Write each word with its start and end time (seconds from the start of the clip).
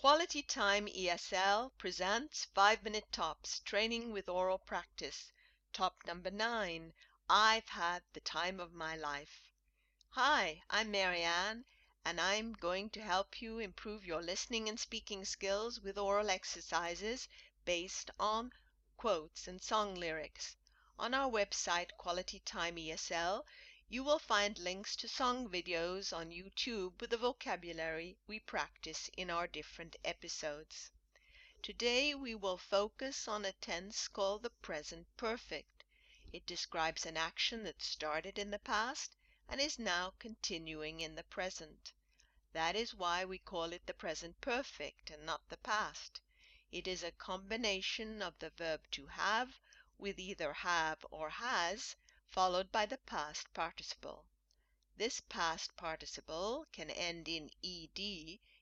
Quality 0.00 0.40
Time 0.40 0.86
ESL 0.86 1.72
presents 1.76 2.46
5 2.54 2.84
Minute 2.84 3.12
Tops 3.12 3.60
Training 3.66 4.12
with 4.12 4.30
Oral 4.30 4.56
Practice. 4.56 5.30
Top 5.74 6.02
number 6.06 6.30
9 6.30 6.94
I've 7.28 7.68
Had 7.68 8.02
the 8.14 8.20
Time 8.20 8.60
of 8.60 8.72
My 8.72 8.96
Life. 8.96 9.42
Hi, 10.12 10.62
I'm 10.70 10.90
Marianne, 10.90 11.66
and 12.02 12.18
I'm 12.18 12.54
going 12.54 12.88
to 12.96 13.02
help 13.02 13.42
you 13.42 13.58
improve 13.58 14.06
your 14.06 14.22
listening 14.22 14.70
and 14.70 14.80
speaking 14.80 15.26
skills 15.26 15.80
with 15.82 15.98
oral 15.98 16.30
exercises 16.30 17.28
based 17.66 18.10
on 18.18 18.54
quotes 18.96 19.48
and 19.48 19.60
song 19.60 19.96
lyrics. 19.96 20.56
On 20.98 21.12
our 21.12 21.30
website, 21.30 21.94
Quality 21.98 22.38
Time 22.46 22.76
ESL, 22.76 23.44
you 23.92 24.04
will 24.04 24.20
find 24.20 24.56
links 24.60 24.94
to 24.94 25.08
song 25.08 25.48
videos 25.48 26.16
on 26.16 26.30
YouTube 26.30 26.92
with 27.00 27.10
the 27.10 27.16
vocabulary 27.16 28.16
we 28.28 28.38
practice 28.38 29.10
in 29.16 29.28
our 29.28 29.48
different 29.48 29.96
episodes. 30.04 30.92
Today 31.60 32.14
we 32.14 32.32
will 32.36 32.56
focus 32.56 33.26
on 33.26 33.44
a 33.44 33.50
tense 33.54 34.06
called 34.06 34.44
the 34.44 34.50
present 34.62 35.08
perfect. 35.16 35.82
It 36.32 36.46
describes 36.46 37.04
an 37.04 37.16
action 37.16 37.64
that 37.64 37.82
started 37.82 38.38
in 38.38 38.52
the 38.52 38.60
past 38.60 39.16
and 39.48 39.60
is 39.60 39.76
now 39.76 40.12
continuing 40.20 41.00
in 41.00 41.16
the 41.16 41.24
present. 41.24 41.92
That 42.52 42.76
is 42.76 42.94
why 42.94 43.24
we 43.24 43.38
call 43.38 43.72
it 43.72 43.84
the 43.86 43.94
present 43.94 44.40
perfect 44.40 45.10
and 45.10 45.26
not 45.26 45.48
the 45.48 45.56
past. 45.56 46.20
It 46.70 46.86
is 46.86 47.02
a 47.02 47.10
combination 47.10 48.22
of 48.22 48.38
the 48.38 48.50
verb 48.50 48.82
to 48.92 49.06
have 49.06 49.58
with 49.98 50.20
either 50.20 50.52
have 50.52 51.04
or 51.10 51.28
has 51.28 51.96
followed 52.30 52.70
by 52.70 52.86
the 52.86 52.98
past 52.98 53.52
participle. 53.52 54.24
This 54.96 55.20
past 55.28 55.76
participle 55.76 56.66
can 56.72 56.90
end 56.90 57.26
in 57.26 57.50
ed 57.64 57.98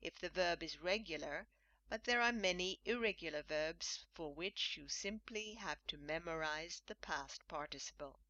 if 0.00 0.18
the 0.18 0.28
verb 0.28 0.62
is 0.62 0.78
regular, 0.78 1.46
but 1.88 2.04
there 2.04 2.20
are 2.20 2.32
many 2.32 2.80
irregular 2.84 3.42
verbs 3.42 4.04
for 4.12 4.34
which 4.34 4.76
you 4.76 4.88
simply 4.88 5.54
have 5.54 5.78
to 5.86 5.96
memorize 5.96 6.82
the 6.86 6.94
past 6.96 7.46
participle. 7.48 8.20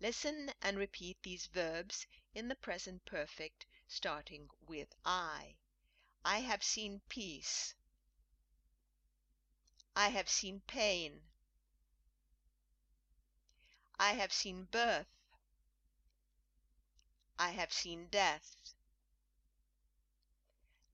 Listen 0.00 0.52
and 0.60 0.78
repeat 0.78 1.22
these 1.22 1.46
verbs 1.46 2.06
in 2.34 2.48
the 2.48 2.54
present 2.54 3.04
perfect 3.04 3.66
starting 3.86 4.48
with 4.66 4.94
I. 5.04 5.56
I 6.24 6.40
have 6.40 6.64
seen 6.64 7.02
peace. 7.08 7.74
I 9.94 10.08
have 10.08 10.28
seen 10.28 10.60
pain. 10.66 11.22
I 14.08 14.12
have 14.12 14.32
seen 14.32 14.66
birth. 14.66 15.08
I 17.40 17.50
have 17.50 17.72
seen 17.72 18.06
death. 18.06 18.54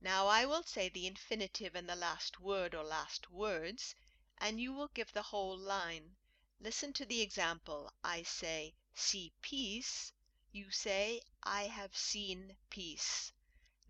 Now 0.00 0.28
I 0.28 0.46
will 0.46 0.62
say 0.62 0.88
the 0.88 1.06
infinitive 1.06 1.74
and 1.74 1.86
the 1.86 1.94
last 1.94 2.40
word 2.40 2.74
or 2.74 2.82
last 2.82 3.30
words, 3.30 3.94
and 4.38 4.58
you 4.58 4.72
will 4.72 4.88
give 4.88 5.12
the 5.12 5.24
whole 5.24 5.58
line. 5.58 6.16
Listen 6.58 6.94
to 6.94 7.04
the 7.04 7.20
example. 7.20 7.92
I 8.02 8.22
say, 8.22 8.76
see 8.94 9.34
peace. 9.42 10.14
You 10.50 10.70
say, 10.70 11.20
I 11.42 11.64
have 11.64 11.94
seen 11.94 12.56
peace. 12.70 13.30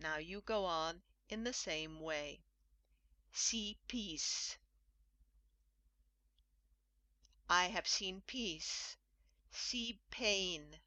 Now 0.00 0.16
you 0.16 0.40
go 0.40 0.64
on 0.64 1.00
in 1.28 1.44
the 1.44 1.52
same 1.52 2.00
way. 2.00 2.42
See 3.30 3.78
peace. 3.86 4.58
I 7.48 7.66
have 7.66 7.86
seen 7.86 8.22
peace. 8.26 8.96
See 9.54 10.00
pain. 10.10 10.80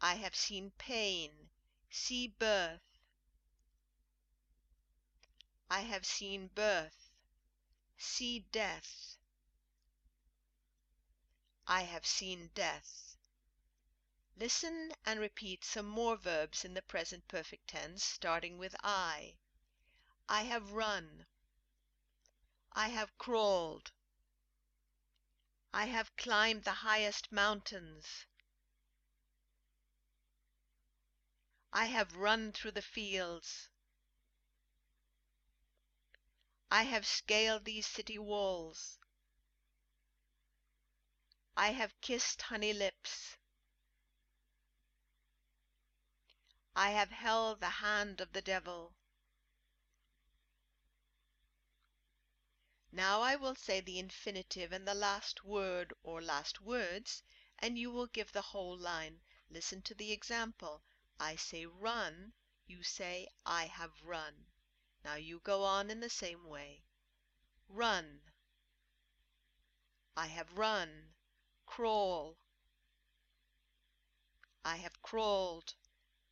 I 0.00 0.14
have 0.16 0.34
seen 0.34 0.72
pain. 0.72 1.50
See 1.88 2.26
birth. 2.26 2.98
I 5.70 5.82
have 5.82 6.04
seen 6.04 6.48
birth. 6.48 7.10
See 7.96 8.40
death. 8.50 9.16
I 11.66 11.82
have 11.82 12.04
seen 12.04 12.50
death. 12.54 13.16
Listen 14.36 14.92
and 15.04 15.20
repeat 15.20 15.64
some 15.64 15.86
more 15.86 16.16
verbs 16.16 16.64
in 16.64 16.74
the 16.74 16.82
present 16.82 17.28
perfect 17.28 17.68
tense, 17.68 18.02
starting 18.02 18.58
with 18.58 18.74
I. 18.82 19.36
I 20.28 20.42
have 20.42 20.72
run. 20.72 21.26
I 22.72 22.88
have 22.88 23.16
crawled. 23.18 23.92
I 25.72 25.86
have 25.86 26.16
climbed 26.16 26.64
the 26.64 26.72
highest 26.72 27.30
mountains. 27.30 28.26
I 31.72 31.86
have 31.86 32.16
run 32.16 32.52
through 32.52 32.72
the 32.72 32.82
fields. 32.82 33.68
I 36.70 36.82
have 36.84 37.06
scaled 37.06 37.64
these 37.64 37.86
city 37.86 38.18
walls. 38.18 38.98
I 41.56 41.72
have 41.72 42.00
kissed 42.00 42.42
honey 42.42 42.72
lips. 42.72 43.36
I 46.74 46.90
have 46.90 47.10
held 47.10 47.60
the 47.60 47.68
hand 47.68 48.20
of 48.20 48.32
the 48.32 48.42
devil. 48.42 48.94
Now 53.00 53.22
I 53.22 53.34
will 53.34 53.54
say 53.54 53.80
the 53.80 53.98
infinitive 53.98 54.72
and 54.72 54.86
the 54.86 54.92
last 54.92 55.42
word 55.42 55.94
or 56.02 56.20
last 56.20 56.60
words, 56.60 57.22
and 57.58 57.78
you 57.78 57.90
will 57.90 58.08
give 58.08 58.30
the 58.30 58.42
whole 58.52 58.76
line. 58.76 59.22
Listen 59.48 59.80
to 59.88 59.94
the 59.94 60.12
example. 60.12 60.82
I 61.18 61.36
say 61.36 61.64
run, 61.64 62.34
you 62.66 62.82
say 62.82 63.26
I 63.46 63.68
have 63.68 64.02
run. 64.02 64.48
Now 65.02 65.14
you 65.14 65.40
go 65.40 65.64
on 65.64 65.88
in 65.88 66.00
the 66.00 66.10
same 66.10 66.44
way. 66.44 66.84
Run. 67.70 68.20
I 70.14 70.26
have 70.26 70.58
run. 70.58 71.14
Crawl. 71.64 72.36
I 74.62 74.76
have 74.76 75.00
crawled. 75.00 75.74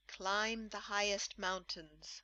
Climb 0.07 0.69
the 0.69 0.81
highest 0.81 1.39
mountains. 1.39 2.23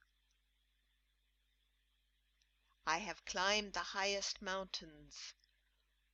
I 2.86 2.98
have 2.98 3.24
climbed 3.24 3.72
the 3.72 3.80
highest 3.82 4.42
mountains, 4.42 5.32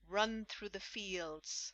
run 0.06 0.44
through 0.44 0.68
the 0.68 0.78
fields. 0.78 1.72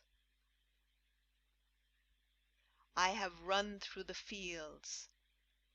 I 2.95 3.09
have 3.09 3.41
run 3.41 3.79
through 3.79 4.05
the 4.05 4.15
fields, 4.15 5.07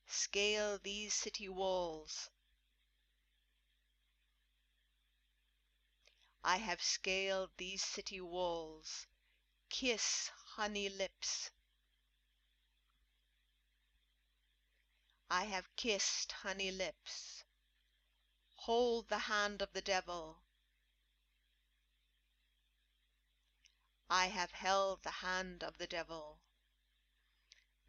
scale 0.07 0.77
these 0.77 1.13
city 1.13 1.47
walls. 1.47 2.29
I 6.43 6.57
have 6.57 6.83
scaled 6.83 7.51
these 7.55 7.81
city 7.81 8.19
walls, 8.19 9.07
kiss 9.69 10.27
honey 10.55 10.89
lips. 10.89 11.49
I 15.29 15.45
have 15.45 15.73
kissed 15.77 16.33
honey 16.33 16.71
lips 16.71 17.42
hold 18.65 19.09
the 19.09 19.27
hand 19.27 19.61
of 19.61 19.73
the 19.73 19.81
devil. 19.81 20.37
I 24.09 24.27
have 24.27 24.51
held 24.51 25.03
the 25.03 25.19
hand 25.27 25.65
of 25.65 25.77
the 25.77 25.87
devil. 25.87 26.39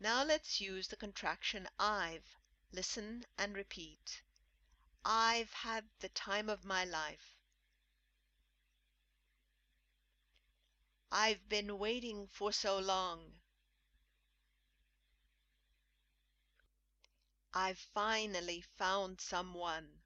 Now 0.00 0.24
let's 0.24 0.60
use 0.60 0.88
the 0.88 0.96
contraction 0.96 1.68
I've. 1.78 2.36
Listen 2.72 3.24
and 3.38 3.54
repeat. 3.54 4.22
I've 5.04 5.52
had 5.52 5.84
the 6.00 6.08
time 6.08 6.48
of 6.48 6.64
my 6.64 6.84
life. 6.84 7.36
I've 11.12 11.48
been 11.48 11.78
waiting 11.78 12.26
for 12.26 12.52
so 12.52 12.80
long. 12.80 13.20
I've 17.52 17.78
finally 17.78 18.64
found 18.76 19.20
someone. 19.20 20.03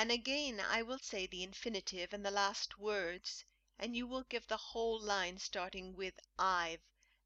And 0.00 0.10
again 0.10 0.60
I 0.60 0.80
will 0.80 0.98
say 0.98 1.26
the 1.26 1.42
infinitive 1.42 2.14
and 2.14 2.24
the 2.24 2.30
last 2.30 2.78
words, 2.78 3.44
and 3.78 3.94
you 3.94 4.06
will 4.06 4.22
give 4.22 4.46
the 4.46 4.56
whole 4.56 4.98
line 4.98 5.36
starting 5.36 5.94
with 5.94 6.18
I've. 6.38 6.80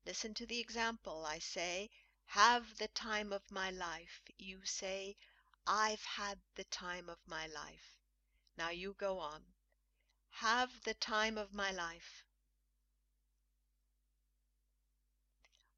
Listen 0.05 0.35
to 0.35 0.45
the 0.45 0.59
example. 0.59 1.25
I 1.25 1.39
say, 1.39 1.93
have 2.27 2.79
the 2.79 2.89
time 2.89 3.33
of 3.33 3.49
my 3.49 3.71
life. 3.71 4.21
You 4.39 4.65
say, 4.65 5.17
I've 5.65 6.03
had 6.03 6.41
the 6.57 6.65
time 6.65 7.09
of 7.09 7.19
my 7.29 7.47
life. 7.47 7.97
Now 8.57 8.71
you 8.71 8.95
go 8.95 9.21
on. 9.21 9.45
Have 10.31 10.83
the 10.83 10.95
time 10.95 11.39
of 11.39 11.55
my 11.55 11.71
life. 11.71 12.25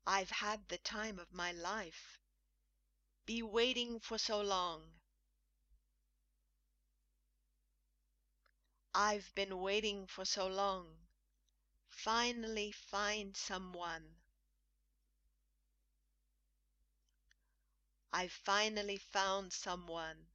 I've 0.06 0.30
had 0.30 0.66
the 0.68 0.78
time 0.78 1.18
of 1.18 1.34
my 1.34 1.52
life. 1.52 2.18
Be 3.26 3.42
waiting 3.42 4.00
for 4.00 4.16
so 4.16 4.40
long. 4.40 4.94
I've 8.98 9.30
been 9.34 9.60
waiting 9.60 10.06
for 10.06 10.24
so 10.24 10.46
long. 10.46 11.06
Finally 11.90 12.72
find 12.72 13.36
someone. 13.36 14.16
I've 18.10 18.32
finally 18.32 18.96
found 18.96 19.52
someone. 19.52 20.28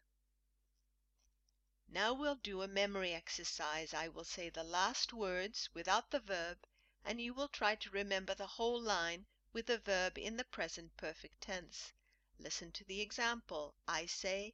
Now 1.87 2.13
we'll 2.13 2.35
do 2.35 2.61
a 2.61 2.67
memory 2.67 3.13
exercise. 3.13 3.95
I 3.95 4.09
will 4.09 4.25
say 4.25 4.49
the 4.49 4.63
last 4.63 5.11
words 5.11 5.67
without 5.73 6.11
the 6.11 6.19
verb, 6.19 6.59
and 7.03 7.19
you 7.19 7.33
will 7.33 7.47
try 7.49 7.73
to 7.73 7.89
remember 7.89 8.35
the 8.35 8.45
whole 8.45 8.79
line 8.79 9.25
with 9.53 9.65
the 9.65 9.79
verb 9.79 10.19
in 10.19 10.37
the 10.37 10.45
present 10.45 10.95
perfect 10.97 11.41
tense. 11.41 11.93
Listen 12.37 12.71
to 12.73 12.83
the 12.83 13.01
example. 13.01 13.73
I 13.87 14.05
say, 14.05 14.53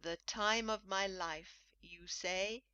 the 0.00 0.16
time 0.26 0.70
of 0.70 0.86
my 0.86 1.06
life. 1.06 1.60
You 1.82 2.06
say, 2.06 2.64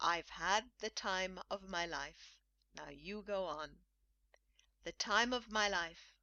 I've 0.00 0.28
had 0.28 0.70
the 0.78 0.90
time 0.90 1.40
of 1.50 1.68
my 1.68 1.84
life. 1.84 2.36
Now 2.76 2.88
you 2.88 3.22
go 3.22 3.46
on. 3.46 3.70
The 4.84 4.92
time 4.92 5.32
of 5.32 5.50
my 5.50 5.68
life. 5.68 6.14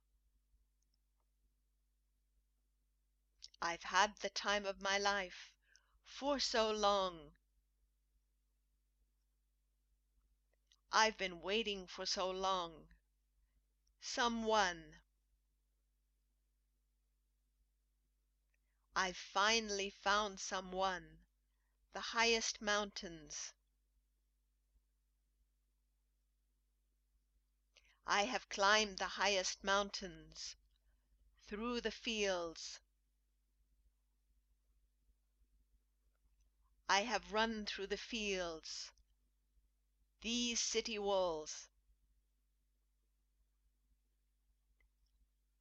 I've 3.62 3.84
had 3.84 4.16
the 4.18 4.30
time 4.30 4.66
of 4.66 4.82
my 4.82 4.98
life 4.98 5.52
for 6.06 6.40
so 6.40 6.72
long. 6.72 7.34
I've 10.92 11.18
been 11.18 11.42
waiting 11.42 11.86
for 11.86 12.06
so 12.06 12.32
long. 12.32 12.88
Someone. 14.00 15.02
I've 18.96 19.18
finally 19.18 19.90
found 19.90 20.40
someone. 20.40 21.26
The 21.92 22.00
highest 22.00 22.62
mountains. 22.62 23.54
I 28.08 28.26
have 28.26 28.50
climbed 28.50 29.00
the 29.00 29.08
highest 29.08 29.64
mountains. 29.64 30.56
Through 31.48 31.82
the 31.82 31.92
fields. 31.92 32.80
I 36.88 37.02
have 37.02 37.34
run 37.34 37.66
through 37.66 37.88
the 37.88 37.98
fields. 37.98 38.92
These 40.22 40.60
city 40.60 41.00
walls. 41.00 41.68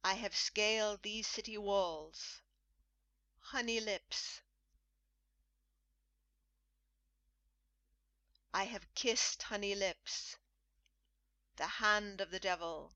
I 0.03 0.13
have 0.13 0.35
scaled 0.35 1.01
these 1.01 1.25
city 1.25 1.57
walls. 1.57 2.41
Honey 3.39 3.79
lips. 3.79 4.41
I 8.53 8.65
have 8.65 8.93
kissed 8.93 9.41
honey 9.41 9.73
lips. 9.73 10.37
The 11.57 11.67
hand 11.67 12.19
of 12.19 12.31
the 12.31 12.39
devil. 12.39 12.93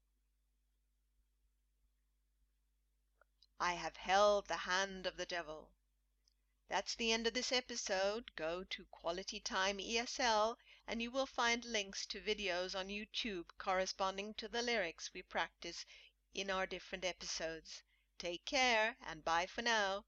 I 3.57 3.73
have 3.75 3.95
held 3.95 4.47
the 4.47 4.57
hand 4.57 5.07
of 5.07 5.15
the 5.15 5.25
devil. 5.25 5.71
That's 6.67 6.93
the 6.93 7.13
end 7.13 7.25
of 7.25 7.33
this 7.33 7.51
episode. 7.51 8.35
Go 8.35 8.65
to 8.65 8.85
Quality 8.91 9.39
Time 9.39 9.77
ESL 9.77 10.57
and 10.85 11.01
you 11.01 11.09
will 11.09 11.25
find 11.25 11.63
links 11.63 12.05
to 12.07 12.21
videos 12.21 12.77
on 12.77 12.89
YouTube 12.89 13.47
corresponding 13.57 14.33
to 14.33 14.47
the 14.47 14.61
lyrics 14.61 15.13
we 15.13 15.23
practice 15.23 15.85
in 16.33 16.49
our 16.49 16.67
different 16.67 17.05
episodes. 17.05 17.83
Take 18.17 18.43
care 18.43 18.97
and 19.01 19.23
bye 19.23 19.45
for 19.45 19.61
now. 19.61 20.05